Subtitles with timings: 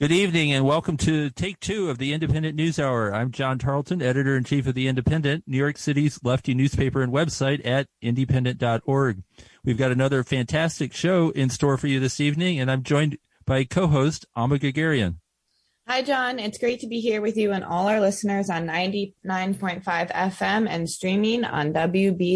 [0.00, 3.12] Good evening and welcome to take two of the Indypendent News Hour.
[3.12, 7.12] I'm John Tarleton, editor in chief of the Indypendent, New York City's lefty newspaper and
[7.12, 9.24] website at indypendent.org.
[9.64, 13.64] We've got another fantastic show in store for you this evening, and I'm joined by
[13.64, 15.16] co-host Amba Guerguerian.
[15.88, 16.38] Hi, John.
[16.38, 20.88] It's great to be here with you and all our listeners on 99.5 FM and
[20.88, 22.32] streaming on WBAI.org.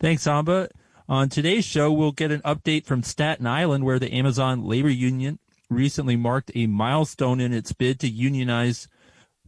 [0.00, 0.70] Thanks, Amba.
[1.08, 5.38] On today's show, we'll get an update from Staten Island, where the Amazon labor union
[5.70, 8.88] recently marked a milestone in its bid to unionize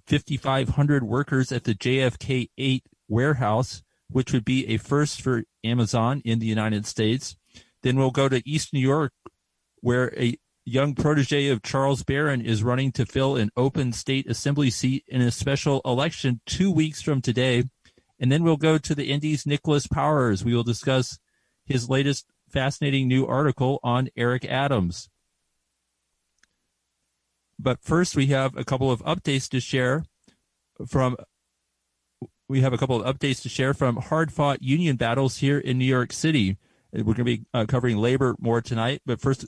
[0.06, 6.38] 5,500 workers at the JFK 8 warehouse, which would be a first for Amazon in
[6.38, 7.34] the United States.
[7.82, 9.12] Then we'll go to East New York,
[9.80, 14.70] where a young protege of Charles Barron is running to fill an open state assembly
[14.70, 17.64] seat in a special election two weeks from today.
[18.20, 20.44] And then we'll go to the Indy's Nicholas Powers.
[20.44, 21.18] We will discuss
[21.68, 25.08] his latest fascinating new article on Eric Adams.
[27.58, 30.04] But first, we have a couple of updates to share
[30.86, 31.16] from.
[32.48, 35.84] We have a couple of updates to share from hard-fought union battles here in New
[35.84, 36.56] York City.
[36.92, 39.44] We're going to be uh, covering labor more tonight, but first,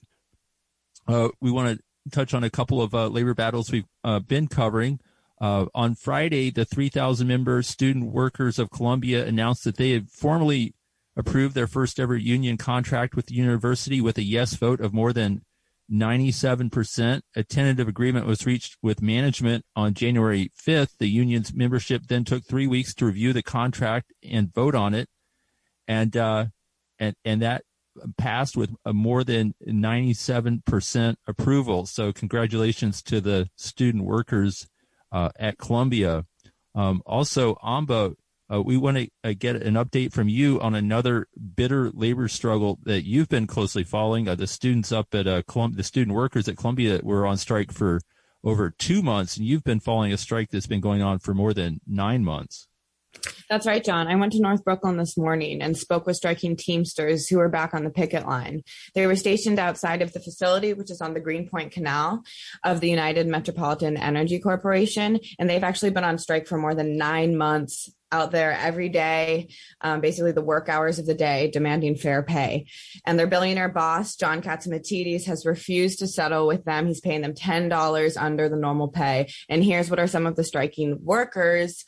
[1.08, 4.48] uh, we want to touch on a couple of uh, labor battles we've uh, been
[4.48, 5.00] covering.
[5.41, 10.74] Uh, on Friday, the 3,000 member student workers of Columbia announced that they had formally
[11.20, 15.12] approved their first ever union contract with the university with a yes vote of more
[15.12, 15.42] than
[15.90, 17.22] 97%.
[17.34, 20.96] A tentative agreement was reached with management on January 5th.
[20.98, 25.08] The union's membership then took three weeks to review the contract and vote on it.
[25.88, 26.46] And, uh,
[26.98, 27.64] and, and that
[28.16, 31.86] passed with a more than 97% approval.
[31.86, 34.69] So congratulations to the student workers
[35.12, 36.25] uh, at Columbia.
[36.75, 38.14] Um, also, AMBA
[38.53, 42.78] uh, we want to uh, get an update from you on another bitter labor struggle
[42.84, 44.28] that you've been closely following.
[44.28, 48.00] Uh, the students up at uh, the student workers at Columbia were on strike for
[48.43, 51.55] over two months, and you've been following a strike that's been going on for more
[51.55, 52.66] than nine months.
[53.50, 54.06] That's right, John.
[54.06, 57.75] I went to North Brooklyn this morning and spoke with striking Teamsters who are back
[57.75, 58.62] on the picket line.
[58.94, 62.22] They were stationed outside of the facility, which is on the Greenpoint Canal
[62.62, 65.19] of the United Metropolitan Energy Corporation.
[65.41, 69.49] And they've actually been on strike for more than nine months out there every day,
[69.81, 72.66] um, basically the work hours of the day, demanding fair pay.
[73.05, 76.87] And their billionaire boss, John Catsimatidis, has refused to settle with them.
[76.87, 79.33] He's paying them $10 under the normal pay.
[79.49, 81.84] And here's what are some of the striking workers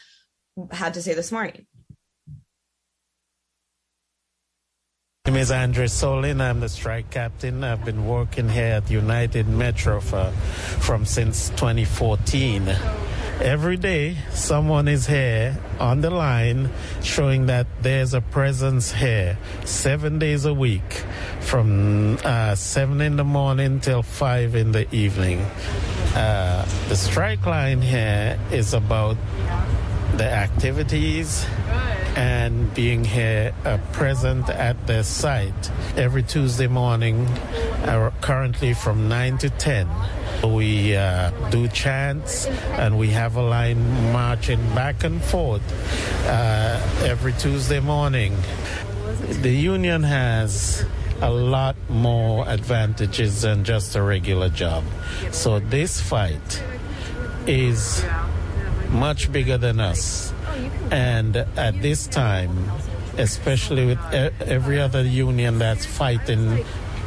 [0.71, 1.67] had to say this morning.
[5.25, 6.41] My name is Andre Solin.
[6.41, 7.63] I'm the strike captain.
[7.63, 10.33] I've been working here at United Metro for,
[10.81, 12.77] from since 2014.
[13.41, 16.71] Every day, someone is here on the line
[17.03, 21.05] showing that there's a presence here seven days a week
[21.41, 25.41] from uh, 7 in the morning till 5 in the evening.
[26.15, 29.17] Uh, the strike line here is about
[30.17, 31.47] the activities
[32.17, 37.27] and being here uh, present at the site every Tuesday morning,
[37.87, 39.89] uh, currently from 9 to 10.
[40.45, 45.63] We uh, do chants and we have a line marching back and forth
[46.27, 48.37] uh, every Tuesday morning.
[49.41, 50.85] The union has
[51.21, 54.85] a lot more advantages than just a regular job.
[55.31, 56.63] So this fight
[57.47, 58.05] is
[58.93, 60.33] much bigger than us.
[60.91, 62.71] And at this time,
[63.19, 63.99] especially with
[64.43, 66.65] every other union that's fighting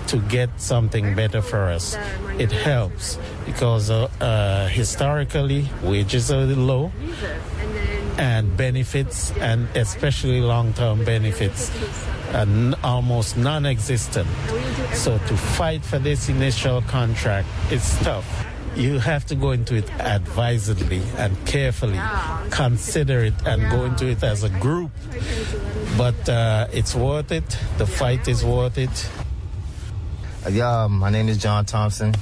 [0.07, 1.97] to get something better for us,
[2.38, 6.91] it helps because uh, uh, historically wages are low
[8.17, 11.72] and benefits, and especially long term benefits,
[12.34, 12.47] are
[12.84, 14.28] almost non existent.
[14.93, 18.46] So to fight for this initial contract is tough
[18.76, 22.00] you have to go into it advisedly and carefully,
[22.50, 24.92] consider it and go into it as a group.
[25.98, 27.58] But uh, it's worth it.
[27.78, 29.10] The fight is worth it.
[30.46, 32.14] Uh, yeah, my name is John Thompson.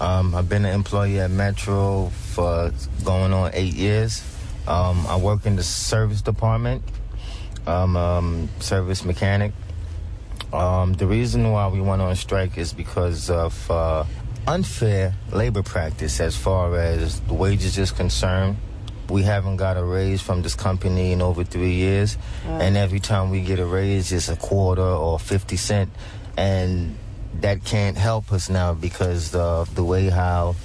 [0.00, 2.72] Um, I've been an employee at Metro for
[3.04, 4.22] going on eight years.
[4.66, 6.82] Um, I work in the service department.
[7.66, 9.52] I'm um, service mechanic.
[10.52, 14.04] Um, the reason why we went on strike is because of uh,
[14.46, 18.56] unfair labor practice as far as the wages is concerned.
[19.08, 23.30] We haven't got a raise from this company in over three years, and every time
[23.30, 25.90] we get a raise, it's a quarter or 50 cent,
[26.36, 26.96] and
[27.40, 30.56] that can't help us now because of the way how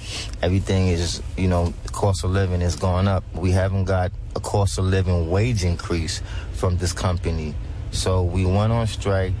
[0.42, 3.22] everything is, you know, cost of living is going up.
[3.34, 6.20] We haven't got a cost of living wage increase
[6.54, 7.54] from this company.
[7.92, 9.34] So we went on strike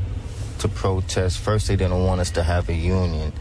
[0.58, 1.38] to protest.
[1.38, 3.32] First, they didn't want us to have a union.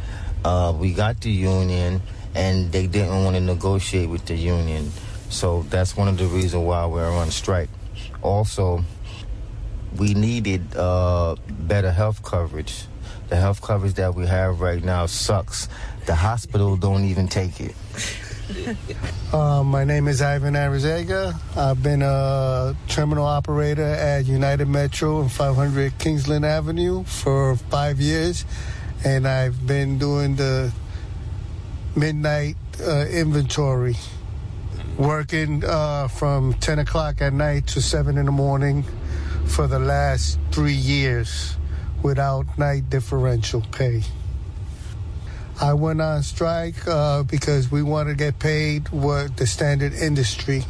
[0.44, 2.02] Uh, we got the union,
[2.36, 4.92] and they didn't want to negotiate with the union.
[5.30, 7.70] So that's one of the reasons why we're on strike.
[8.22, 8.84] Also,
[9.98, 12.86] we needed uh, better health coverage.
[13.30, 15.70] The health coverage that we have right now sucks.
[16.06, 17.76] The hospital don't even take it.
[19.32, 21.34] Uh, my name is Ivan Arizaga.
[21.56, 28.44] I've been a terminal operator at United Metro and 500 Kingsland Avenue for five years,
[29.04, 30.72] and I've been doing the
[31.96, 33.96] midnight uh, inventory,
[34.98, 38.84] working uh, from 10 o'clock at night to 7 in the morning
[39.46, 41.56] for the last three years
[42.04, 44.04] without night differential pay.
[45.60, 50.64] I went on strike uh, because we want to get paid what the standard industry,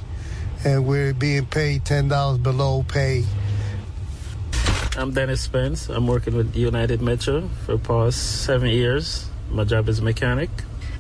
[0.66, 3.24] and we're being paid ten dollars below pay.
[4.98, 5.88] I'm Dennis Spence.
[5.88, 9.26] I'm working with United Metro for the past seven years.
[9.50, 10.50] My job is mechanic.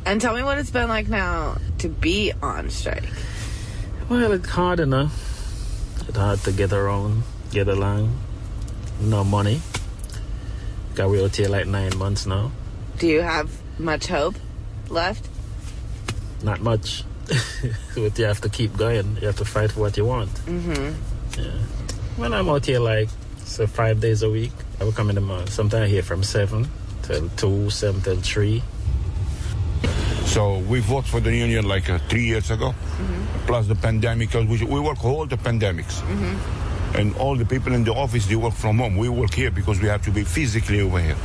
[0.05, 3.03] And tell me what it's been like now to be on strike.
[4.07, 5.13] Well, it's hard enough.
[6.07, 8.17] It's hard to get around, get along.
[9.01, 9.61] No money.
[10.95, 12.51] Got we out here like nine months now.
[12.97, 14.35] Do you have much hope
[14.87, 15.27] left?
[16.41, 17.03] Not much.
[17.95, 19.17] but you have to keep going.
[19.19, 20.29] You have to fight for what you want.
[20.45, 21.41] Mm-hmm.
[21.41, 21.51] Yeah.
[22.15, 23.09] When I'm out here like
[23.51, 25.47] so five days a week, I will come in the morning.
[25.47, 26.69] Sometimes here from seven
[27.03, 28.63] till two, seven till three.
[30.23, 32.73] So we voted for the union like uh, three years ago,
[33.45, 34.29] plus the pandemic.
[34.29, 36.01] Because we, we work all the pandemics,
[36.95, 38.97] and all the people in the office they work from home.
[38.97, 41.15] We work here because we have to be physically over here,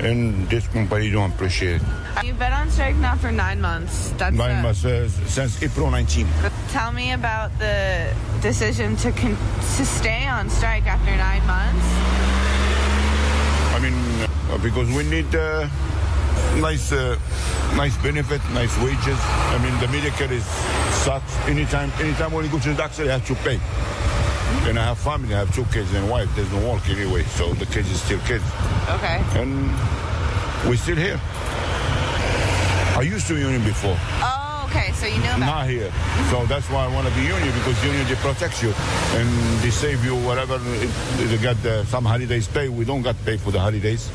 [0.00, 1.80] and this company don't appreciate.
[2.24, 4.10] You've been on strike now for nine months.
[4.18, 6.26] That's Nine uh, months uh, since April 19.
[6.70, 9.36] Tell me about the decision to con-
[9.76, 11.86] to stay on strike after nine months.
[13.74, 13.94] I mean,
[14.50, 15.68] uh, because we need uh,
[16.60, 17.18] nice, uh,
[17.76, 19.18] nice benefit, nice wages.
[19.54, 20.44] I mean, the Medicare is
[21.04, 21.36] sucks.
[21.46, 23.60] Anytime, anytime when you go to the doctor, you have to pay.
[24.68, 26.28] And I have family, I have two kids and wife.
[26.36, 28.44] There's no work anyway, so the kids is still kids,
[28.90, 29.22] Okay.
[29.40, 29.70] and
[30.68, 31.20] we're still here.
[32.96, 34.92] I used to union before, Oh, okay.
[34.92, 35.38] So you know about.
[35.38, 35.90] not here.
[36.30, 38.72] So that's why I want to be union because union they protect you
[39.16, 39.28] and
[39.62, 40.58] they save you whatever.
[40.58, 42.68] They got uh, some holidays pay.
[42.68, 44.10] We don't got paid for the holidays.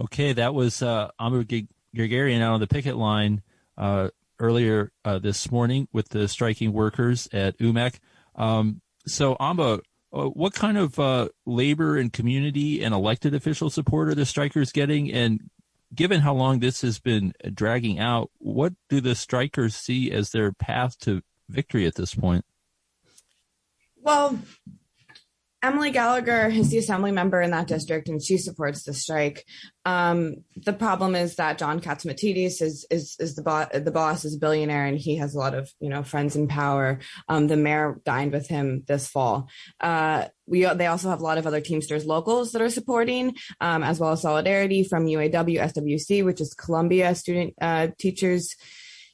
[0.00, 3.42] Okay, that was uh, Amba G- Guerguerian out on the picket line
[3.76, 7.98] uh, earlier uh, this morning with the striking workers at UMAC.
[8.34, 9.80] Um, so, Amba,
[10.12, 14.72] uh, what kind of uh, labor and community and elected official support are the strikers
[14.72, 15.12] getting?
[15.12, 15.50] And
[15.94, 20.52] given how long this has been dragging out, what do the strikers see as their
[20.52, 22.44] path to victory at this point?
[24.02, 24.38] Well,
[25.60, 29.44] Emily Gallagher is the assembly member in that district, and she supports the strike.
[29.84, 33.66] Um, the problem is that John Catsimatidis is is is the boss.
[33.74, 36.46] The boss is a billionaire, and he has a lot of you know friends in
[36.46, 37.00] power.
[37.28, 39.48] Um, the mayor dined with him this fall.
[39.80, 43.82] Uh, we they also have a lot of other Teamsters locals that are supporting, um,
[43.82, 48.54] as well as Solidarity from UAW SWC, which is Columbia Student uh, Teachers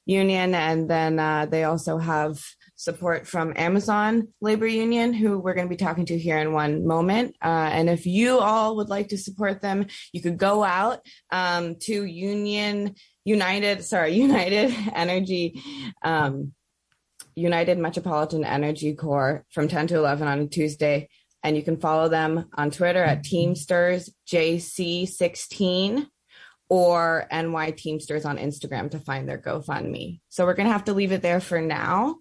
[0.04, 2.38] Union, and then uh, they also have
[2.76, 6.86] support from Amazon Labor Union, who we're going to be talking to here in one
[6.86, 7.36] moment.
[7.42, 11.00] Uh, and if you all would like to support them, you could go out
[11.30, 15.62] um, to Union United, sorry, United Energy.
[16.02, 16.52] Um,
[17.36, 21.08] United Metropolitan Energy Corps from 10 to 11 on a Tuesday.
[21.42, 26.06] And you can follow them on Twitter at Teamsters JC16
[26.70, 30.20] or NY Teamsters on Instagram to find their GoFundMe.
[30.28, 32.12] So we're going to have to leave it there for now.